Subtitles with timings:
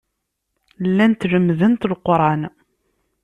[0.89, 2.41] Llant lemmdent Leqran.